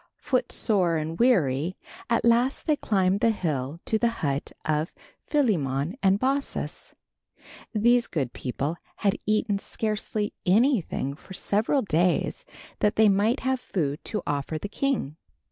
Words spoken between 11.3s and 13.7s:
several days that they might have